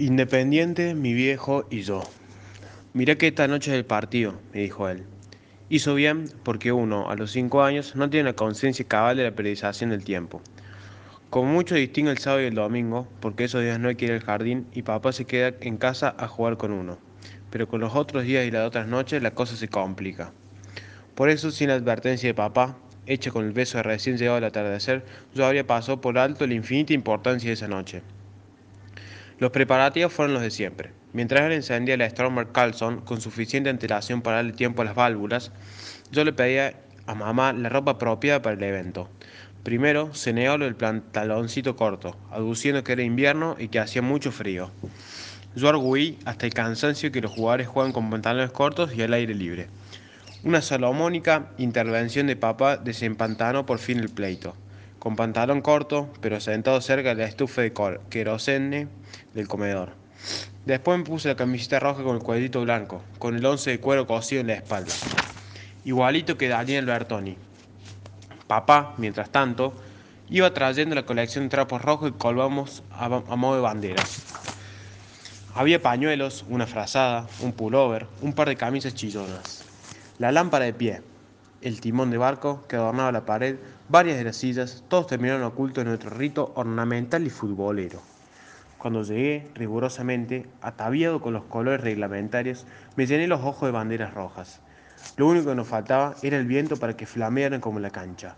Independiente, 0.00 0.94
mi 0.94 1.12
viejo 1.12 1.66
y 1.70 1.82
yo. 1.82 2.04
Mirá 2.92 3.16
que 3.16 3.26
esta 3.26 3.48
noche 3.48 3.72
es 3.72 3.76
el 3.76 3.84
partido, 3.84 4.38
me 4.54 4.60
dijo 4.60 4.88
él. 4.88 5.02
Hizo 5.70 5.96
bien 5.96 6.30
porque 6.44 6.70
uno, 6.70 7.10
a 7.10 7.16
los 7.16 7.32
cinco 7.32 7.64
años, 7.64 7.96
no 7.96 8.08
tiene 8.08 8.30
la 8.30 8.36
conciencia 8.36 8.86
cabal 8.86 9.16
de 9.16 9.24
la 9.24 9.32
periodización 9.32 9.90
del 9.90 10.04
tiempo. 10.04 10.40
Como 11.30 11.52
mucho 11.52 11.74
distingue 11.74 12.12
el 12.12 12.18
sábado 12.18 12.44
y 12.44 12.46
el 12.46 12.54
domingo, 12.54 13.08
porque 13.18 13.42
esos 13.42 13.60
días 13.60 13.80
no 13.80 13.88
hay 13.88 13.96
que 13.96 14.04
ir 14.04 14.12
al 14.12 14.22
jardín 14.22 14.68
y 14.72 14.82
papá 14.82 15.10
se 15.10 15.24
queda 15.24 15.56
en 15.62 15.78
casa 15.78 16.14
a 16.16 16.28
jugar 16.28 16.58
con 16.58 16.70
uno. 16.70 16.96
Pero 17.50 17.66
con 17.66 17.80
los 17.80 17.96
otros 17.96 18.22
días 18.22 18.46
y 18.46 18.52
las 18.52 18.68
otras 18.68 18.86
noches 18.86 19.20
la 19.20 19.32
cosa 19.32 19.56
se 19.56 19.66
complica. 19.66 20.30
Por 21.16 21.28
eso, 21.28 21.50
sin 21.50 21.70
la 21.70 21.74
advertencia 21.74 22.28
de 22.28 22.34
papá, 22.34 22.78
hecha 23.06 23.32
con 23.32 23.44
el 23.44 23.52
beso 23.52 23.78
de 23.78 23.82
recién 23.82 24.16
llegado 24.16 24.36
al 24.36 24.44
atardecer, 24.44 25.04
yo 25.34 25.44
habría 25.44 25.66
pasado 25.66 26.00
por 26.00 26.16
alto 26.18 26.46
la 26.46 26.54
infinita 26.54 26.92
importancia 26.92 27.48
de 27.48 27.54
esa 27.54 27.66
noche. 27.66 28.00
Los 29.38 29.52
preparativos 29.52 30.12
fueron 30.12 30.34
los 30.34 30.42
de 30.42 30.50
siempre. 30.50 30.90
Mientras 31.12 31.42
él 31.42 31.52
encendía 31.52 31.96
la 31.96 32.10
Stormer 32.10 32.48
Carlson 32.48 33.02
con 33.02 33.20
suficiente 33.20 33.70
antelación 33.70 34.20
para 34.20 34.36
darle 34.38 34.52
tiempo 34.52 34.82
a 34.82 34.84
las 34.84 34.96
válvulas, 34.96 35.52
yo 36.10 36.24
le 36.24 36.32
pedía 36.32 36.74
a 37.06 37.14
mamá 37.14 37.52
la 37.52 37.68
ropa 37.68 37.92
apropiada 37.92 38.42
para 38.42 38.56
el 38.56 38.62
evento. 38.64 39.08
Primero 39.62 40.12
se 40.12 40.32
negó 40.32 40.54
el 40.54 40.74
pantaloncito 40.74 41.76
corto, 41.76 42.16
aduciendo 42.32 42.82
que 42.82 42.92
era 42.92 43.04
invierno 43.04 43.54
y 43.60 43.68
que 43.68 43.78
hacía 43.78 44.02
mucho 44.02 44.32
frío. 44.32 44.72
Yo 45.54 45.68
arguí 45.68 46.18
hasta 46.24 46.46
el 46.46 46.52
cansancio 46.52 47.12
que 47.12 47.20
los 47.20 47.30
jugadores 47.30 47.68
juegan 47.68 47.92
con 47.92 48.10
pantalones 48.10 48.50
cortos 48.50 48.92
y 48.92 49.02
al 49.02 49.14
aire 49.14 49.34
libre. 49.34 49.68
Una 50.42 50.62
salomónica 50.62 51.52
intervención 51.58 52.26
de 52.26 52.34
papá 52.34 52.76
desempantanó 52.76 53.66
por 53.66 53.78
fin 53.78 54.00
el 54.00 54.08
pleito 54.08 54.56
con 54.98 55.16
pantalón 55.16 55.60
corto, 55.60 56.08
pero 56.20 56.40
sentado 56.40 56.80
cerca 56.80 57.10
de 57.10 57.22
la 57.22 57.28
estufa 57.28 57.62
de 57.62 57.72
querosene 58.10 58.88
del 59.34 59.48
comedor. 59.48 59.92
Después 60.66 60.98
me 60.98 61.04
puse 61.04 61.28
la 61.28 61.36
camiseta 61.36 61.80
roja 61.80 62.02
con 62.02 62.16
el 62.16 62.22
cuadrito 62.22 62.60
blanco, 62.62 63.02
con 63.18 63.36
el 63.36 63.46
once 63.46 63.70
de 63.70 63.80
cuero 63.80 64.06
cosido 64.06 64.40
en 64.40 64.48
la 64.48 64.54
espalda, 64.54 64.92
igualito 65.84 66.36
que 66.36 66.48
Daniel 66.48 66.86
Bertoni. 66.86 67.36
Papá, 68.46 68.94
mientras 68.98 69.30
tanto, 69.30 69.74
iba 70.30 70.52
trayendo 70.52 70.94
la 70.94 71.04
colección 71.04 71.44
de 71.44 71.50
trapos 71.50 71.82
rojos 71.82 72.10
y 72.10 72.12
colgamos 72.12 72.82
a, 72.90 73.08
modo 73.08 73.56
de 73.56 73.62
bandera. 73.62 74.02
Había 75.54 75.80
pañuelos, 75.80 76.44
una 76.48 76.66
frazada, 76.66 77.26
un 77.40 77.52
pullover, 77.52 78.06
un 78.20 78.32
par 78.32 78.48
de 78.48 78.56
camisas 78.56 78.94
chillonas. 78.94 79.64
La 80.18 80.32
lámpara 80.32 80.66
de 80.66 80.72
pie, 80.72 81.02
el 81.60 81.80
timón 81.80 82.10
de 82.10 82.18
barco 82.18 82.64
que 82.68 82.76
adornaba 82.76 83.12
la 83.12 83.26
pared, 83.26 83.56
varias 83.88 84.18
de 84.18 84.24
las 84.24 84.36
sillas, 84.36 84.84
todos 84.88 85.06
terminaron 85.06 85.42
ocultos 85.42 85.82
en 85.82 85.88
nuestro 85.88 86.10
rito 86.10 86.52
ornamental 86.54 87.26
y 87.26 87.30
futbolero. 87.30 88.00
Cuando 88.78 89.02
llegué, 89.02 89.48
rigurosamente, 89.54 90.46
ataviado 90.62 91.20
con 91.20 91.32
los 91.32 91.44
colores 91.44 91.80
reglamentarios, 91.80 92.64
me 92.94 93.06
llené 93.06 93.26
los 93.26 93.40
ojos 93.40 93.66
de 93.68 93.72
banderas 93.72 94.14
rojas. 94.14 94.60
Lo 95.16 95.26
único 95.26 95.50
que 95.50 95.56
nos 95.56 95.66
faltaba 95.66 96.14
era 96.22 96.36
el 96.36 96.46
viento 96.46 96.76
para 96.76 96.96
que 96.96 97.06
flamearan 97.06 97.60
como 97.60 97.80
la 97.80 97.90
cancha. 97.90 98.36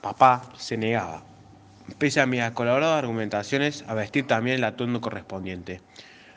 Papá 0.00 0.42
se 0.56 0.76
negaba, 0.76 1.22
pese 1.98 2.20
a 2.20 2.26
mis 2.26 2.40
acoloradas 2.40 3.02
argumentaciones, 3.02 3.84
a 3.88 3.94
vestir 3.94 4.28
también 4.28 4.58
el 4.58 4.64
atuendo 4.64 5.00
correspondiente. 5.00 5.80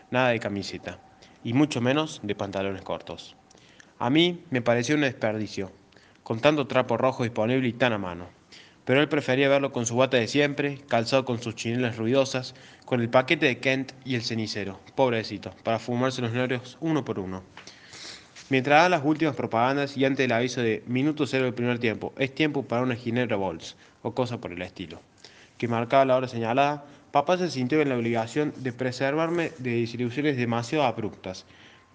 Nada 0.09 0.29
de 0.29 0.39
camiseta, 0.39 0.97
y 1.43 1.53
mucho 1.53 1.81
menos 1.81 2.21
de 2.23 2.33
pantalones 2.33 2.81
cortos. 2.81 3.35
A 4.01 4.09
mí 4.09 4.45
me 4.49 4.61
pareció 4.61 4.95
un 4.95 5.01
desperdicio, 5.01 5.73
con 6.23 6.39
tanto 6.39 6.67
trapo 6.67 6.95
rojo 6.95 7.23
disponible 7.23 7.67
y 7.67 7.73
tan 7.73 7.91
a 7.91 7.97
mano. 7.97 8.29
Pero 8.85 9.01
él 9.01 9.09
prefería 9.09 9.49
verlo 9.49 9.73
con 9.73 9.85
su 9.85 9.97
bata 9.97 10.15
de 10.15 10.29
siempre, 10.29 10.79
calzado 10.87 11.25
con 11.25 11.43
sus 11.43 11.55
chinelas 11.55 11.97
ruidosas, 11.97 12.55
con 12.85 13.01
el 13.01 13.09
paquete 13.09 13.45
de 13.45 13.59
Kent 13.59 13.91
y 14.05 14.15
el 14.15 14.23
cenicero, 14.23 14.79
pobrecito, 14.95 15.51
para 15.65 15.79
fumarse 15.79 16.21
los 16.21 16.31
nervios 16.31 16.77
uno 16.79 17.03
por 17.03 17.19
uno. 17.19 17.43
Mientras 18.49 18.77
daban 18.77 18.91
las 18.91 19.03
últimas 19.03 19.35
propagandas 19.35 19.97
y 19.97 20.05
antes 20.05 20.23
del 20.23 20.31
aviso 20.31 20.61
de 20.61 20.81
minuto 20.87 21.27
cero 21.27 21.43
del 21.43 21.53
primer 21.53 21.77
tiempo, 21.79 22.13
es 22.17 22.33
tiempo 22.33 22.63
para 22.63 22.83
una 22.83 22.95
ginebra 22.95 23.35
Bols, 23.35 23.75
o 24.01 24.13
cosa 24.13 24.39
por 24.39 24.53
el 24.53 24.61
estilo, 24.61 25.01
que 25.57 25.67
marcaba 25.67 26.05
la 26.05 26.15
hora 26.15 26.29
señalada, 26.29 26.85
papá 27.11 27.37
se 27.37 27.51
sintió 27.51 27.81
en 27.81 27.89
la 27.89 27.97
obligación 27.97 28.53
de 28.55 28.71
preservarme 28.71 29.51
de 29.57 29.81
desilusiones 29.81 30.37
demasiado 30.37 30.85
abruptas, 30.85 31.45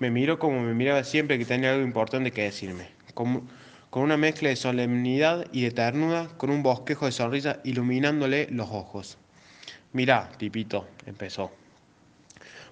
me 0.04 0.10
miró 0.10 0.38
como 0.38 0.60
me 0.60 0.75
miraba 0.75 1.03
siempre 1.03 1.38
que 1.38 1.47
tenía 1.47 1.72
algo 1.72 1.82
importante 1.82 2.31
que 2.31 2.42
decirme, 2.42 2.88
con, 3.15 3.48
una 3.92 4.19
mezcla 4.19 4.50
de 4.50 4.56
solemnidad 4.56 5.47
y 5.50 5.62
de 5.62 5.70
ternura, 5.70 6.28
con 6.37 6.50
un 6.50 6.62
bosquejo 6.62 7.06
de 7.06 7.12
sonrisa 7.12 7.60
iluminándole 7.65 8.48
los 8.50 8.69
ojos. 8.69 9.16
Mirá, 9.94 10.28
tipito, 10.37 10.87
empezó. 11.06 11.53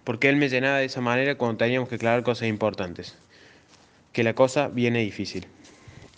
Porque 0.04 0.28
él 0.28 0.36
me 0.36 0.50
llenaba 0.50 0.76
de 0.76 0.84
esa 0.84 1.00
manera 1.00 1.38
cuando 1.38 1.56
teníamos 1.56 1.88
que 1.88 1.94
aclarar 1.94 2.22
cosas 2.22 2.48
importantes. 2.48 3.16
Que 4.12 4.24
la 4.24 4.34
cosa 4.34 4.68
viene 4.68 4.98
difícil. 4.98 5.46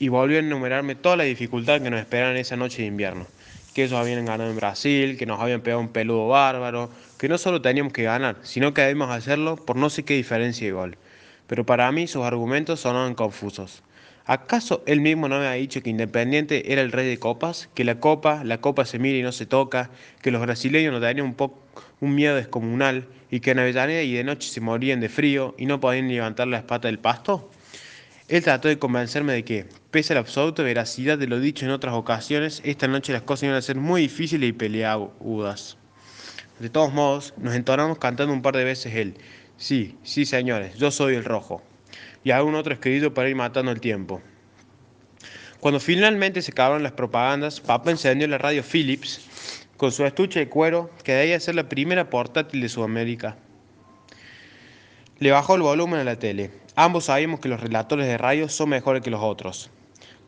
Y 0.01 0.09
volvió 0.09 0.39
a 0.39 0.41
enumerarme 0.41 0.97
toda 0.97 1.17
la 1.17 1.25
dificultad 1.25 1.81
que 1.81 1.91
nos 1.91 2.01
esperaban 2.01 2.37
esa 2.37 2.57
noche 2.57 2.83
de 2.83 2.89
invierno 2.89 3.29
que 3.75 3.85
ellos 3.85 3.99
habían 3.99 4.25
ganado 4.25 4.49
en 4.49 4.57
Brasil, 4.57 5.19
que 5.19 5.27
nos 5.27 5.41
habían 5.41 5.61
pegado 5.61 5.81
un 5.81 5.89
peludo 5.89 6.29
bárbaro, 6.29 6.91
que 7.19 7.29
no 7.29 7.37
solo 7.37 7.61
teníamos 7.61 7.93
que 7.93 8.05
ganar, 8.05 8.37
sino 8.43 8.73
que 8.73 8.83
debíamos 8.83 9.11
hacerlo 9.11 9.57
por 9.57 9.77
no 9.77 9.91
sé 9.91 10.05
qué 10.05 10.15
diferencia 10.15 10.67
de 10.67 10.73
gol. 10.73 10.97
Pero 11.49 11.67
para 11.67 11.91
mí 11.93 12.07
sus 12.07 12.25
argumentos 12.25 12.81
sonaban 12.81 13.15
confusos. 13.15 13.83
¿Acaso 14.27 14.83
él 14.87 15.03
mismo 15.03 15.29
no 15.29 15.39
me 15.39 15.47
había 15.47 15.61
dicho 15.61 15.83
que 15.83 15.91
Independiente 15.91 16.73
era 16.73 16.81
el 16.81 16.93
rey 16.93 17.07
de 17.07 17.19
copas? 17.19 17.69
Que 17.75 17.85
la 17.85 18.01
copa, 18.01 18.43
la 18.43 18.59
copa 18.59 18.87
se 18.87 18.99
mira 18.99 19.19
y 19.19 19.23
no 19.23 19.33
se 19.33 19.45
toca, 19.45 19.91
que 20.23 20.31
los 20.31 20.41
brasileños 20.41 20.95
no 20.95 21.01
tenían 21.01 21.27
un, 21.27 21.35
poco, 21.35 21.59
un 22.01 22.15
miedo 22.15 22.35
descomunal 22.35 23.07
y 23.31 23.41
que 23.41 23.51
en 23.51 23.59
Avellaneda 23.59 24.03
y 24.03 24.15
de 24.15 24.25
noche 24.25 24.49
se 24.49 24.63
morían 24.63 25.01
de 25.01 25.11
frío 25.11 25.55
y 25.59 25.67
no 25.67 25.79
podían 25.79 26.09
levantar 26.09 26.47
la 26.47 26.59
espata 26.59 26.89
del 26.89 27.01
pasto? 27.01 27.51
Él 28.27 28.43
trató 28.43 28.69
de 28.69 28.79
convencerme 28.79 29.35
de 29.35 29.45
que, 29.45 29.67
pese 29.91 30.13
a 30.13 30.15
la 30.15 30.21
absoluta 30.21 30.63
veracidad 30.63 31.19
de 31.19 31.27
lo 31.27 31.41
dicho 31.41 31.67
en 31.67 31.71
otras 31.71 31.95
ocasiones, 31.95 32.63
esta 32.65 32.89
noche 32.89 33.13
las 33.13 33.21
cosas 33.21 33.45
iban 33.45 33.57
a 33.57 33.61
ser 33.63 33.77
muy 33.77 34.01
difíciles 34.01 34.49
y 34.49 34.53
peleagudas. 34.55 35.77
De 36.59 36.71
todos 36.71 36.91
modos, 36.91 37.35
nos 37.37 37.55
entonamos 37.55 37.99
cantando 37.99 38.33
un 38.33 38.41
par 38.41 38.57
de 38.57 38.65
veces 38.65 38.95
él. 38.95 39.15
Sí, 39.59 39.99
sí, 40.05 40.25
señores, 40.25 40.75
yo 40.77 40.91
soy 40.91 41.17
el 41.17 41.25
rojo. 41.25 41.63
Y 42.23 42.31
algún 42.31 42.55
otro 42.55 42.73
escrito 42.73 43.13
para 43.13 43.29
ir 43.29 43.37
matando 43.37 43.71
el 43.71 43.81
tiempo. 43.81 44.23
Cuando 45.61 45.79
finalmente 45.79 46.41
se 46.41 46.53
acabaron 46.53 46.83
las 46.83 46.93
propagandas, 46.93 47.61
Papa 47.61 47.91
encendió 47.91 48.27
la 48.27 48.39
radio 48.39 48.63
Philips 48.63 49.67
con 49.77 49.93
su 49.93 50.03
estuche 50.07 50.41
de 50.41 50.49
cuero 50.49 50.91
que 51.03 51.13
debía 51.13 51.39
ser 51.41 51.57
la 51.57 51.69
primera 51.69 52.09
portátil 52.09 52.63
de 52.63 52.71
Sudamérica. 52.71 53.37
Le 55.25 55.31
bajó 55.31 55.55
el 55.55 55.63
volumen 55.63 56.01
a 56.01 56.05
la 56.05 56.19
tele. 56.19 56.51
Ambos 56.77 57.07
sabíamos 57.07 57.41
que 57.41 57.49
los 57.49 57.59
relatores 57.59 58.07
de 58.07 58.19
radio 58.19 58.47
son 58.51 58.69
mejores 58.69 59.03
que 59.03 59.09
los 59.09 59.23
otros. 59.23 59.71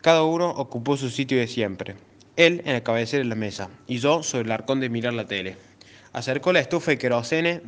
Cada 0.01 0.23
uno 0.23 0.49
ocupó 0.49 0.97
su 0.97 1.11
sitio 1.11 1.37
de 1.37 1.49
siempre. 1.49 1.97
Él 2.37 2.63
en 2.65 2.73
la 2.73 2.83
cabecera 2.83 3.23
de 3.23 3.29
la 3.29 3.35
mesa 3.35 3.69
y 3.87 3.99
yo 3.99 4.23
sobre 4.23 4.45
el 4.45 4.53
arcón 4.53 4.81
de 4.81 4.89
mirar 4.89 5.13
la 5.13 5.27
tele. 5.27 5.59
Acercó 6.15 6.51
la 6.51 6.61
estufa 6.61 6.93
de 6.93 6.97
querosene 6.97 7.61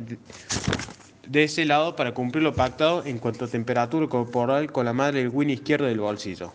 de 1.27 1.43
ese 1.43 1.65
lado 1.65 1.95
para 1.95 2.15
cumplir 2.15 2.43
lo 2.43 2.55
pactado 2.55 3.05
en 3.05 3.19
cuanto 3.19 3.45
a 3.45 3.47
temperatura 3.47 4.07
corporal 4.07 4.71
con 4.71 4.85
la 4.85 4.93
madre 4.93 5.19
del 5.19 5.29
win 5.29 5.51
izquierdo 5.51 5.85
del 5.85 5.99
bolsillo. 5.99 6.51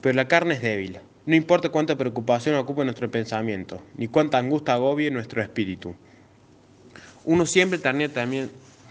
Pero 0.00 0.16
la 0.16 0.26
carne 0.26 0.54
es 0.54 0.62
débil. 0.62 0.98
No 1.26 1.36
importa 1.36 1.68
cuánta 1.68 1.94
preocupación 1.94 2.56
ocupe 2.56 2.82
nuestro 2.82 3.08
pensamiento, 3.08 3.80
ni 3.94 4.08
cuánta 4.08 4.38
angustia 4.38 4.74
agobie 4.74 5.12
nuestro 5.12 5.40
espíritu. 5.40 5.94
Uno 7.24 7.46
siempre 7.46 7.78
termina 7.78 8.48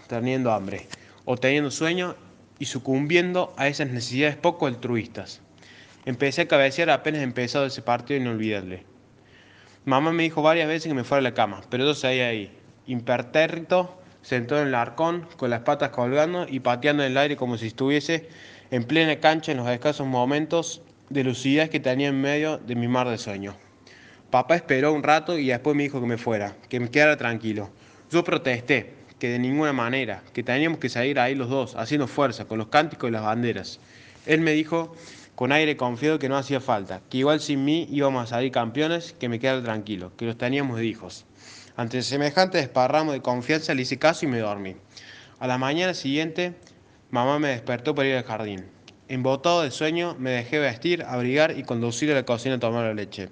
teniendo 0.08 0.50
hambre 0.50 0.86
o 1.24 1.36
teniendo 1.36 1.70
sueño 1.70 2.16
y 2.58 2.66
sucumbiendo 2.66 3.52
a 3.56 3.68
esas 3.68 3.88
necesidades 3.88 4.36
poco 4.36 4.66
altruistas. 4.66 5.40
Empecé 6.04 6.42
a 6.42 6.48
cabecear 6.48 6.90
apenas 6.90 7.22
empezado 7.22 7.66
ese 7.66 7.82
partido 7.82 8.20
inolvidable. 8.20 8.84
Mamá 9.84 10.12
me 10.12 10.22
dijo 10.24 10.42
varias 10.42 10.68
veces 10.68 10.88
que 10.88 10.94
me 10.94 11.04
fuera 11.04 11.20
a 11.20 11.22
la 11.22 11.34
cama, 11.34 11.60
pero 11.70 11.84
yo 11.84 11.94
seguía 11.94 12.28
ahí, 12.28 12.56
impertérrito, 12.86 14.00
sentado 14.22 14.62
en 14.62 14.68
el 14.68 14.74
arcón, 14.74 15.26
con 15.36 15.50
las 15.50 15.60
patas 15.60 15.90
colgando 15.90 16.46
y 16.48 16.60
pateando 16.60 17.02
en 17.02 17.12
el 17.12 17.18
aire 17.18 17.36
como 17.36 17.58
si 17.58 17.66
estuviese 17.66 18.28
en 18.70 18.84
plena 18.84 19.18
cancha 19.20 19.52
en 19.52 19.58
los 19.58 19.68
escasos 19.68 20.06
momentos 20.06 20.82
de 21.10 21.24
lucidez 21.24 21.68
que 21.68 21.80
tenía 21.80 22.08
en 22.08 22.20
medio 22.20 22.58
de 22.58 22.74
mi 22.74 22.88
mar 22.88 23.08
de 23.08 23.18
sueño. 23.18 23.56
Papá 24.30 24.56
esperó 24.56 24.92
un 24.92 25.02
rato 25.02 25.36
y 25.36 25.48
después 25.48 25.76
me 25.76 25.82
dijo 25.82 26.00
que 26.00 26.06
me 26.06 26.16
fuera, 26.16 26.56
que 26.68 26.80
me 26.80 26.90
quedara 26.90 27.16
tranquilo. 27.16 27.70
Yo 28.10 28.24
protesté, 28.24 28.94
que 29.22 29.28
de 29.28 29.38
ninguna 29.38 29.72
manera, 29.72 30.20
que 30.32 30.42
teníamos 30.42 30.80
que 30.80 30.88
salir 30.88 31.20
ahí 31.20 31.36
los 31.36 31.48
dos, 31.48 31.76
haciendo 31.76 32.08
fuerza, 32.08 32.46
con 32.46 32.58
los 32.58 32.66
cánticos 32.66 33.08
y 33.08 33.12
las 33.12 33.22
banderas. 33.22 33.78
Él 34.26 34.40
me 34.40 34.50
dijo 34.50 34.96
con 35.36 35.52
aire 35.52 35.76
confiado 35.76 36.18
que 36.18 36.28
no 36.28 36.36
hacía 36.36 36.60
falta, 36.60 37.02
que 37.08 37.18
igual 37.18 37.38
sin 37.38 37.64
mí 37.64 37.86
íbamos 37.92 38.24
a 38.24 38.26
salir 38.26 38.50
campeones, 38.50 39.12
que 39.12 39.28
me 39.28 39.38
quedara 39.38 39.62
tranquilo, 39.62 40.10
que 40.16 40.24
los 40.24 40.36
teníamos 40.36 40.76
de 40.76 40.86
hijos. 40.86 41.24
Ante 41.76 42.02
semejante 42.02 42.58
desparramo 42.58 43.12
de 43.12 43.22
confianza 43.22 43.74
le 43.74 43.82
hice 43.82 43.96
caso 43.96 44.26
y 44.26 44.28
me 44.28 44.40
dormí. 44.40 44.74
A 45.38 45.46
la 45.46 45.56
mañana 45.56 45.94
siguiente, 45.94 46.56
mamá 47.12 47.38
me 47.38 47.50
despertó 47.50 47.94
para 47.94 48.08
ir 48.08 48.16
al 48.16 48.24
jardín. 48.24 48.64
Embotado 49.06 49.62
de 49.62 49.70
sueño, 49.70 50.16
me 50.18 50.30
dejé 50.30 50.58
vestir, 50.58 51.04
abrigar 51.04 51.56
y 51.56 51.62
conducir 51.62 52.10
a 52.10 52.14
la 52.16 52.24
cocina 52.24 52.56
a 52.56 52.58
tomar 52.58 52.86
la 52.86 52.94
leche. 52.94 53.28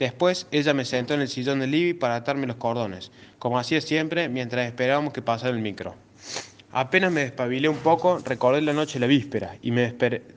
Después 0.00 0.46
ella 0.50 0.72
me 0.72 0.86
sentó 0.86 1.12
en 1.12 1.20
el 1.20 1.28
sillón 1.28 1.60
del 1.60 1.72
living 1.72 1.98
para 1.98 2.16
atarme 2.16 2.46
los 2.46 2.56
cordones, 2.56 3.12
como 3.38 3.58
hacía 3.58 3.82
siempre 3.82 4.30
mientras 4.30 4.66
esperábamos 4.66 5.12
que 5.12 5.20
pasara 5.20 5.54
el 5.54 5.60
micro. 5.60 5.94
Apenas 6.72 7.12
me 7.12 7.20
despabilé 7.20 7.68
un 7.68 7.76
poco, 7.76 8.18
recordé 8.24 8.62
la 8.62 8.72
noche 8.72 8.94
de 8.94 9.00
la 9.00 9.06
víspera 9.08 9.56
y 9.60 9.72
me 9.72 9.94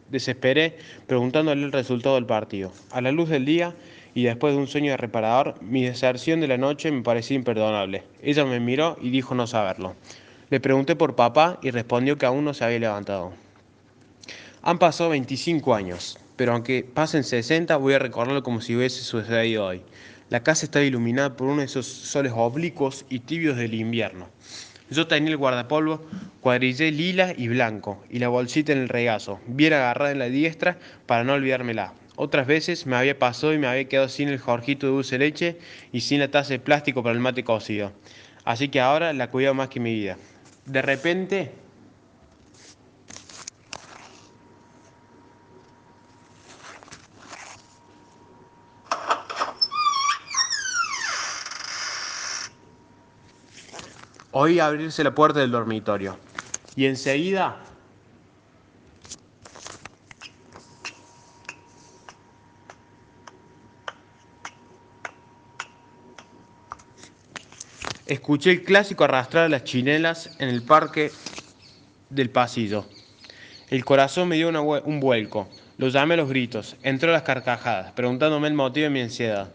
desesperé 0.10 0.78
preguntándole 1.08 1.64
el 1.64 1.72
resultado 1.72 2.16
del 2.16 2.26
partido. 2.26 2.74
A 2.92 3.00
la 3.00 3.14
luz 3.14 3.30
del 3.30 3.46
día 3.46 3.74
y 4.14 4.24
después 4.24 4.54
de 4.54 4.60
un 4.60 4.68
sueño 4.68 4.92
de 4.92 4.98
reparador, 4.98 5.56
mi 5.62 5.86
deserción 5.86 6.42
de 6.42 6.50
la 6.50 6.58
noche 6.58 6.92
me 6.92 7.02
parecía 7.02 7.38
imperdonable. 7.38 8.04
Ella 8.22 8.44
me 8.44 8.60
miró 8.60 8.98
y 9.02 9.12
dijo 9.12 9.34
no 9.34 9.48
saberlo. 9.48 9.96
Le 10.50 10.60
pregunté 10.60 10.98
por 10.98 11.16
papá 11.16 11.60
y 11.62 11.72
respondió 11.72 12.18
que 12.18 12.26
aún 12.26 12.44
no 12.44 12.54
se 12.54 12.66
había 12.66 12.80
levantado. 12.80 13.32
Han 14.62 14.78
pasado 14.78 15.12
25 15.12 15.74
años, 15.74 16.18
pero 16.36 16.54
aunque 16.54 16.84
pasen 16.84 17.24
60 17.24 17.76
voy 17.78 17.94
a 17.94 18.00
recordarlo 18.00 18.44
como 18.44 18.62
si 18.62 18.76
hubiese 18.76 19.02
sucedido 19.02 19.66
hoy. 19.66 19.82
La 20.30 20.42
casa 20.42 20.66
está 20.66 20.82
iluminada 20.82 21.36
por 21.36 21.48
uno 21.48 21.60
de 21.60 21.66
esos 21.66 21.86
soles 21.86 22.34
oblicuos 22.36 23.06
y 23.10 23.20
tibios 23.20 23.58
del 23.58 23.74
invierno. 23.74 24.30
Yo 24.90 25.08
tenía 25.08 25.32
el 25.32 25.38
guardapolvo 25.38 26.02
cuadrillé 26.42 26.92
lila 26.92 27.34
y 27.38 27.48
blanco 27.48 28.04
y 28.10 28.20
la 28.20 28.28
bolsita 28.28 28.74
en 28.74 28.80
el 28.80 28.90
regazo, 28.90 29.40
bien 29.48 29.74
agarrada 29.74 30.12
en 30.12 30.20
la 30.20 30.30
diestra 30.30 30.78
para 31.06 31.24
no 31.24 31.34
olvidármela. 31.34 31.94
Otras 32.16 32.46
veces 32.46 32.86
me 32.86 32.96
había 32.96 33.18
pasado 33.18 33.54
y 33.54 33.58
me 33.58 33.68
había 33.68 33.88
quedado 33.88 34.10
sin 34.10 34.30
el 34.30 34.38
jorjito 34.38 34.86
de 34.86 34.94
dulce 34.94 35.18
leche 35.18 35.58
y 35.92 36.02
sin 36.02 36.20
la 36.20 36.30
taza 36.30 36.54
de 36.54 36.60
plástico 36.60 37.02
para 37.02 37.14
el 37.14 37.22
mate 37.22 37.44
cocido. 37.44 37.92
Así 38.46 38.70
que 38.70 38.82
ahora 38.82 39.14
la 39.14 39.32
cuido 39.32 39.54
más 39.54 39.70
que 39.70 39.80
mi 39.80 39.94
vida. 39.94 40.18
De 40.66 40.82
repente 40.82 41.52
Oí 54.36 54.60
abrirse 54.60 55.04
la 55.04 55.14
puerta 55.14 55.40
del 55.40 55.52
dormitorio 55.52 56.18
y 56.76 56.88
enseguida 56.88 57.56
escuché 68.08 68.50
el 68.50 68.64
clásico 68.64 69.04
arrastrar 69.04 69.52
las 69.52 69.66
chinelas 69.66 70.32
en 70.40 70.50
el 70.50 70.64
parque 70.64 71.12
del 72.10 72.32
pasillo. 72.32 72.86
El 73.70 73.86
corazón 73.86 74.30
me 74.30 74.36
dio 74.36 74.50
un 74.50 75.00
vuelco. 75.00 75.48
Lo 75.78 75.90
llamé 75.90 76.16
a 76.16 76.18
los 76.18 76.30
gritos. 76.30 76.76
Entró 76.82 77.10
a 77.10 77.14
las 77.14 77.22
carcajadas, 77.22 77.92
preguntándome 77.92 78.48
el 78.48 78.56
motivo 78.56 78.86
de 78.86 78.90
mi 78.90 79.02
ansiedad. 79.02 79.54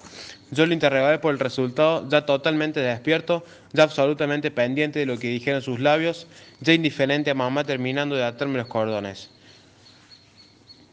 Yo 0.51 0.65
lo 0.65 0.73
interrogué 0.73 1.19
por 1.19 1.33
el 1.33 1.39
resultado, 1.39 2.09
ya 2.09 2.25
totalmente 2.25 2.81
despierto, 2.81 3.45
ya 3.73 3.83
absolutamente 3.83 4.51
pendiente 4.51 4.99
de 4.99 5.07
lo 5.07 5.19
que 5.19 5.29
dijeron 5.29 5.61
sus 5.61 5.79
labios, 5.79 6.27
ya 6.61 6.73
indiferente 6.73 7.31
a 7.31 7.35
mamá 7.35 7.65
terminando 7.65 8.17
de 8.17 8.25
atarme 8.25 8.59
los 8.59 8.67
cordones. 8.67 9.31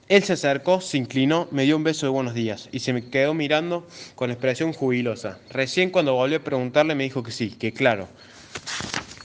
Él 0.08 0.24
se 0.24 0.34
acercó, 0.34 0.82
se 0.82 0.98
inclinó, 0.98 1.48
me 1.52 1.64
dio 1.64 1.78
un 1.78 1.84
beso 1.84 2.06
de 2.06 2.12
buenos 2.12 2.34
días 2.34 2.70
y 2.72 2.80
se 2.80 2.94
me 2.94 3.10
quedó 3.10 3.34
mirando 3.34 3.88
con 4.14 4.30
expresión 4.30 4.72
jubilosa. 4.72 5.40
Recién 5.50 5.90
cuando 5.90 6.14
volví 6.14 6.36
a 6.36 6.44
preguntarle 6.44 6.94
me 6.94 7.06
dijo 7.06 7.24
que 7.24 7.32
sí, 7.32 7.50
que 7.50 7.74
claro, 7.74 8.08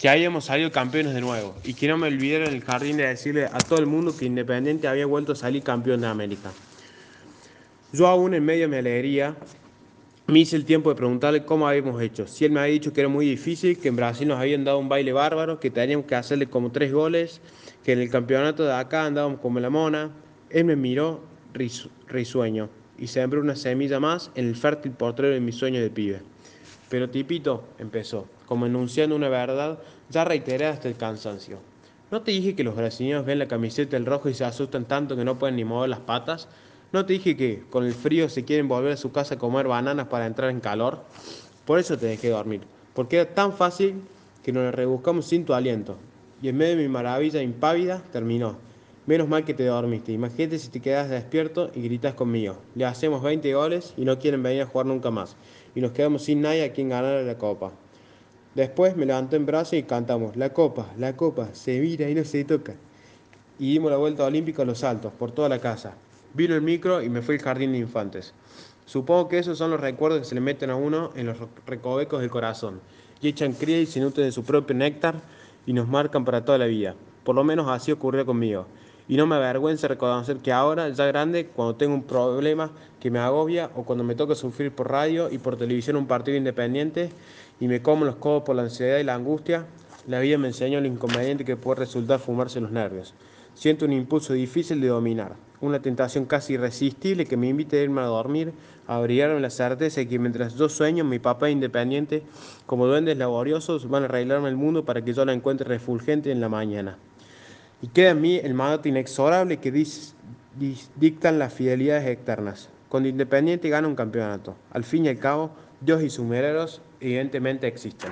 que 0.01 0.09
habíamos 0.09 0.47
salido 0.47 0.73
campeones 0.73 1.13
de 1.13 1.21
nuevo 1.21 1.55
y 1.65 1.75
que 1.75 1.87
no 1.87 1.99
me 1.99 2.07
olvidara 2.07 2.47
en 2.47 2.55
el 2.55 2.65
jardín 2.65 2.97
de 2.97 3.07
decirle 3.07 3.45
a 3.45 3.59
todo 3.59 3.79
el 3.79 3.87
mundo 3.87 4.17
que 4.17 4.25
Independiente 4.25 4.89
había 4.89 5.05
vuelto 5.05 5.33
a 5.33 5.37
salir 5.37 5.63
campeón 5.63 6.01
de 6.01 6.07
América. 6.07 6.51
Yo 7.93 8.07
aún 8.07 8.33
en 8.33 8.45
medio 8.45 8.63
de 8.63 8.69
mi 8.69 8.77
alegría 8.77 9.35
me 10.31 10.41
hice 10.41 10.57
el 10.57 10.65
tiempo 10.65 10.91
de 10.91 10.97
preguntarle 10.97 11.45
cómo 11.45 11.67
habíamos 11.67 12.01
hecho. 12.01 12.27
Si 12.27 12.45
él 12.45 12.53
me 12.53 12.61
había 12.61 12.73
dicho 12.73 12.93
que 12.93 13.01
era 13.01 13.09
muy 13.09 13.27
difícil, 13.27 13.79
que 13.79 13.89
en 13.89 13.97
Brasil 13.97 14.29
nos 14.29 14.39
habían 14.39 14.65
dado 14.65 14.79
un 14.79 14.89
baile 14.89 15.13
bárbaro, 15.13 15.59
que 15.59 15.71
teníamos 15.71 16.07
que 16.07 16.15
hacerle 16.15 16.47
como 16.47 16.71
tres 16.71 16.93
goles, 16.93 17.41
que 17.85 17.93
en 17.93 18.01
el 18.01 18.11
campeonato 18.11 18.65
de 18.65 18.73
acá 18.73 19.07
andábamos 19.07 19.41
como 19.41 19.59
la 19.61 19.71
mona. 19.71 20.11
Él 20.51 20.65
me 20.65 20.77
miró 20.77 21.21
risueño 22.07 22.69
y 22.99 23.07
sembró 23.07 23.41
una 23.41 23.57
semilla 23.57 23.99
más 23.99 24.31
en 24.35 24.47
el 24.47 24.57
fértil 24.57 24.93
portero 24.93 25.31
de 25.31 25.41
mis 25.41 25.57
sueños 25.57 25.83
de 25.83 25.91
pibe. 25.91 26.23
Pero 26.89 27.09
Tipito 27.09 27.65
empezó, 27.79 28.27
como 28.47 28.67
enunciando 28.67 29.17
una 29.17 29.29
verdad 29.29 29.79
ya 30.11 30.25
reiterada 30.25 30.75
hasta 30.75 30.89
el 30.89 30.97
cansancio. 30.97 31.59
¿No 32.11 32.23
te 32.23 32.33
dije 32.33 32.55
que 32.57 32.65
los 32.65 32.77
brasileños 32.77 33.25
ven 33.25 33.39
la 33.39 33.47
camiseta 33.49 33.97
del 33.97 34.07
rojo 34.07 34.29
y 34.29 34.35
se 34.35 34.45
asustan 34.45 34.85
tanto 34.85 35.17
que 35.17 35.25
no 35.25 35.39
pueden 35.39 35.57
ni 35.57 35.65
mover 35.65 35.89
las 35.89 36.01
patas? 36.01 36.49
¿No 36.93 37.07
te 37.07 37.13
dije 37.13 37.37
que 37.37 37.63
con 37.71 37.85
el 37.85 37.95
frío 37.95 38.29
se 38.29 38.45
quieren 38.45 38.67
volver 38.67 38.93
a 38.93 38.97
su 38.97 39.13
casa 39.13 39.37
a 39.37 39.39
comer 39.39 39.69
bananas 39.69 40.09
para 40.09 40.27
entrar 40.27 40.51
en 40.51 40.59
calor? 40.59 41.05
Por 41.65 41.79
eso 41.79 41.97
te 41.97 42.07
dejé 42.07 42.31
dormir, 42.31 42.63
porque 42.95 43.21
era 43.21 43.33
tan 43.33 43.53
fácil 43.53 44.03
que 44.43 44.51
nos 44.51 44.75
rebuscamos 44.75 45.27
sin 45.27 45.45
tu 45.45 45.55
aliento. 45.55 45.97
Y 46.43 46.49
en 46.49 46.57
medio 46.57 46.77
de 46.77 46.83
mi 46.83 46.89
maravilla 46.89 47.41
impávida 47.43 48.03
terminó. 48.11 48.57
Menos 49.07 49.29
mal 49.29 49.45
que 49.45 49.55
te 49.55 49.67
dormiste. 49.67 50.11
Imagínate 50.11 50.59
si 50.59 50.69
te 50.69 50.81
quedas 50.81 51.09
despierto 51.09 51.71
y 51.77 51.83
gritas 51.83 52.15
conmigo. 52.15 52.57
Le 52.75 52.85
hacemos 52.87 53.23
20 53.23 53.55
goles 53.55 53.95
y 53.97 54.05
no 54.05 54.19
quieren 54.19 54.43
venir 54.43 54.63
a 54.63 54.67
jugar 54.67 54.87
nunca 54.87 55.13
más. 55.13 55.37
Y 55.77 55.81
nos 55.81 55.93
quedamos 55.93 56.25
sin 56.25 56.41
nadie 56.41 56.65
a 56.65 56.73
quien 56.73 56.89
ganar 56.89 57.23
la 57.23 57.39
copa. 57.39 57.71
Después 58.57 58.97
me 58.97 59.07
levanté 59.07 59.37
en 59.37 59.47
brazos 59.47 59.75
y 59.75 59.85
cantamos, 59.85 60.35
la 60.35 60.53
copa, 60.53 60.89
la 60.99 61.17
copa, 61.17 61.51
se 61.53 61.79
mira 61.79 62.11
y 62.11 62.17
no 62.17 62.25
se 62.25 62.45
toca. 62.45 62.75
Y 63.61 63.75
dimos 63.75 63.93
la 63.93 63.97
vuelta 63.97 64.25
olímpica 64.25 64.63
a 64.63 64.65
los 64.65 64.79
saltos, 64.79 65.13
por 65.13 65.31
toda 65.31 65.49
la 65.49 65.61
casa. 65.61 65.95
Vino 66.33 66.55
el 66.55 66.63
micro 66.63 67.03
y 67.03 67.09
me 67.09 67.23
fui 67.23 67.37
al 67.37 67.43
jardín 67.43 67.73
de 67.73 67.79
infantes. 67.79 68.35
Supongo 68.87 69.29
que 69.29 69.39
esos 69.39 69.59
son 69.59 69.71
los 69.71 69.81
recuerdos 69.81 70.21
que 70.21 70.25
se 70.27 70.35
le 70.35 70.41
meten 70.41 70.71
a 70.71 70.77
uno 70.77 71.11
en 71.17 71.27
los 71.27 71.37
recovecos 71.67 72.21
del 72.21 72.31
corazón 72.31 72.81
y 73.21 73.29
echan 73.29 73.53
cría 73.53 73.81
y 73.81 73.87
se 73.87 74.01
nutren 74.01 74.27
de 74.27 74.33
su 74.33 74.45
propio 74.45 74.75
néctar 74.77 75.17
y 75.67 75.73
nos 75.73 75.89
marcan 75.89 76.25
para 76.25 76.45
toda 76.45 76.59
la 76.59 76.67
vida. 76.67 76.95
Por 77.25 77.35
lo 77.35 77.45
menos 77.45 77.69
así 77.69 77.93
ocurrió 77.93 78.25
conmigo. 78.25 78.67
Y 79.09 79.17
no 79.17 79.27
me 79.27 79.35
avergüenza 79.35 79.89
reconocer 79.89 80.37
que 80.37 80.53
ahora, 80.53 80.89
ya 80.89 81.05
grande, 81.07 81.47
cuando 81.47 81.75
tengo 81.75 81.95
un 81.95 82.05
problema 82.05 82.71
que 83.01 83.11
me 83.11 83.19
agobia 83.19 83.71
o 83.75 83.83
cuando 83.83 84.05
me 84.05 84.15
toca 84.15 84.37
sufrir 84.37 84.71
por 84.71 84.89
radio 84.89 85.31
y 85.33 85.39
por 85.39 85.57
televisión 85.57 85.97
un 85.97 86.07
partido 86.07 86.37
independiente 86.37 87.11
y 87.59 87.67
me 87.67 87.83
como 87.83 88.05
los 88.05 88.17
codos 88.17 88.45
por 88.45 88.55
la 88.55 88.63
ansiedad 88.63 88.99
y 88.99 89.05
la 89.05 89.15
angustia, 89.15 89.67
la 90.07 90.21
vida 90.21 90.39
me 90.39 90.49
enseñó 90.49 90.81
lo 90.81 90.87
inconveniente 90.87 91.45
que 91.45 91.57
puede 91.57 91.81
resultar 91.81 92.21
fumarse 92.21 92.61
los 92.61 92.71
nervios. 92.71 93.15
Siento 93.55 93.85
un 93.85 93.93
impulso 93.93 94.33
difícil 94.33 94.81
de 94.81 94.89
dominar, 94.89 95.37
una 95.61 95.83
tentación 95.83 96.25
casi 96.25 96.55
irresistible 96.55 97.27
que 97.27 97.37
me 97.37 97.49
invita 97.49 97.77
a 97.77 97.81
irme 97.81 98.01
a 98.01 98.05
dormir, 98.05 98.53
a 98.87 98.97
abrigarme 98.97 99.41
la 99.41 99.51
certeza 99.51 100.01
de 100.01 100.09
que 100.09 100.19
mientras 100.19 100.55
yo 100.55 100.69
sueño, 100.69 101.05
mi 101.05 101.19
papá 101.19 101.51
independiente, 101.51 102.23
como 102.67 102.87
duendes 102.87 103.19
laboriosos, 103.19 103.89
van 103.89 104.05
a 104.05 104.07
arreglarme 104.07 104.49
el 104.49 104.57
mundo 104.57 104.85
para 104.85 105.05
que 105.05 105.13
yo 105.13 105.25
la 105.25 105.33
encuentre 105.33 105.69
refulgente 105.69 106.31
en 106.31 106.41
la 106.41 106.49
mañana. 106.49 106.97
Y 107.83 107.89
queda 107.89 108.11
en 108.11 108.21
mí 108.21 108.37
el 108.37 108.55
mandato 108.55 108.89
inexorable 108.89 109.59
que 109.59 109.73
dictan 110.97 111.39
las 111.39 111.53
fidelidades 111.53 112.07
eternas. 112.07 112.71
Cuando 112.89 113.09
Independiente 113.09 113.69
gana 113.69 113.89
un 113.89 113.95
campeonato, 113.95 114.57
al 114.73 114.85
fin 114.85 115.05
y 115.05 115.09
al 115.09 115.19
cabo, 115.19 115.51
Dios 115.81 116.03
y 116.03 116.11
sus 116.11 116.27
mereros 116.27 116.83
evidentemente 117.01 117.67
existen. 117.67 118.11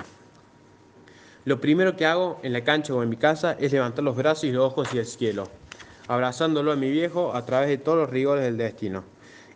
Lo 1.45 1.61
primero 1.61 1.95
que 1.95 2.05
hago 2.05 2.39
en 2.43 2.53
la 2.53 2.63
cancha 2.63 2.93
o 2.93 3.01
en 3.01 3.09
mi 3.09 3.17
casa 3.17 3.55
es 3.59 3.71
levantar 3.71 4.03
los 4.03 4.15
brazos 4.15 4.43
y 4.43 4.51
los 4.51 4.65
ojos 4.65 4.87
hacia 4.87 5.01
el 5.01 5.07
cielo, 5.07 5.47
abrazándolo 6.07 6.71
a 6.71 6.75
mi 6.75 6.89
viejo 6.89 7.33
a 7.33 7.45
través 7.45 7.69
de 7.69 7.77
todos 7.77 7.97
los 7.97 8.09
rigores 8.09 8.43
del 8.43 8.57
destino 8.57 9.03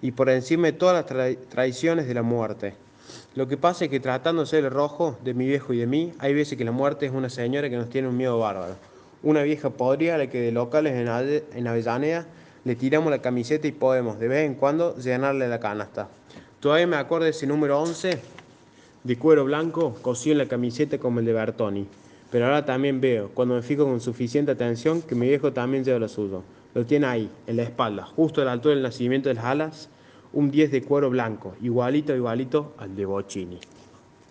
y 0.03 0.11
por 0.11 0.29
encima 0.29 0.67
de 0.67 0.73
todas 0.73 1.09
las 1.09 1.37
traiciones 1.49 2.07
de 2.07 2.13
la 2.13 2.23
muerte. 2.23 2.75
Lo 3.35 3.47
que 3.47 3.55
pasa 3.55 3.85
es 3.85 3.89
que 3.89 4.01
tratándose 4.01 4.57
del 4.61 4.69
rojo 4.69 5.17
de 5.23 5.33
mi 5.33 5.47
viejo 5.47 5.73
y 5.73 5.77
de 5.77 5.87
mí, 5.87 6.13
hay 6.19 6.33
veces 6.33 6.57
que 6.57 6.65
la 6.65 6.73
muerte 6.73 7.05
es 7.05 7.13
una 7.13 7.29
señora 7.29 7.69
que 7.69 7.77
nos 7.77 7.89
tiene 7.89 8.09
un 8.09 8.17
miedo 8.17 8.37
bárbaro. 8.37 8.75
Una 9.23 9.43
vieja 9.43 9.69
podría 9.69 10.15
a 10.15 10.17
la 10.17 10.27
que 10.27 10.41
de 10.41 10.51
locales 10.51 10.93
en, 10.93 11.67
Avellaneda 11.67 12.25
le 12.65 12.75
tiramos 12.75 13.11
la 13.11 13.21
camiseta 13.21 13.65
y 13.65 13.71
podemos 13.71 14.19
de 14.19 14.27
vez 14.27 14.45
en 14.45 14.55
cuando 14.55 14.97
llenarle 14.97 15.47
la 15.47 15.61
canasta. 15.61 16.09
Todavía 16.59 16.85
me 16.85 16.97
acuerdo 16.97 17.23
de 17.23 17.31
ese 17.31 17.47
número 17.47 17.81
11 17.81 18.19
de 19.03 19.17
cuero 19.17 19.43
blanco 19.43 19.95
cosido 20.01 20.33
en 20.33 20.37
la 20.37 20.47
camiseta 20.47 20.97
como 20.97 21.19
el 21.19 21.25
de 21.25 21.33
Bertoni. 21.33 21.87
Pero 22.31 22.45
ahora 22.45 22.65
también 22.65 23.01
veo, 23.01 23.29
cuando 23.33 23.55
me 23.55 23.61
fijo 23.61 23.85
con 23.85 23.99
suficiente 23.99 24.51
atención, 24.51 25.01
que 25.01 25.13
mi 25.13 25.27
viejo 25.27 25.53
también 25.53 25.83
lleva 25.83 25.99
lo 25.99 26.07
suyo. 26.07 26.43
Lo 26.73 26.85
tiene 26.85 27.05
ahí, 27.05 27.29
en 27.45 27.57
la 27.57 27.63
espalda, 27.63 28.05
justo 28.05 28.41
a 28.41 28.45
la 28.45 28.53
altura 28.53 28.73
del 28.73 28.83
nacimiento 28.83 29.29
de 29.29 29.35
las 29.35 29.45
alas, 29.45 29.89
un 30.31 30.49
10 30.49 30.71
de 30.71 30.81
cuero 30.81 31.09
blanco, 31.09 31.53
igualito, 31.61 32.15
igualito 32.15 32.73
al 32.79 32.95
de 32.95 33.05
Bocini. 33.05 33.59